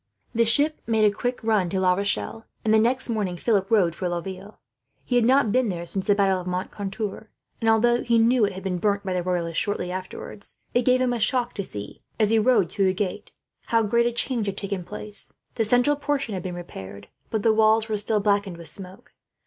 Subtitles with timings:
[0.33, 3.93] The ship made a quick run to La Rochelle, and the next morning Philip rode
[3.93, 4.57] for Laville.
[5.05, 7.29] He had not been there since the battle of Moncontour;
[7.61, 10.85] and although he knew that it had been burnt by the Royalists, shortly afterwards, it
[10.85, 13.31] gave him a shock to see, as he rode through the gate,
[13.67, 15.31] how great a change had taken place.
[15.53, 19.13] The central portion had been repaired, but the walls were still blackened with smoke.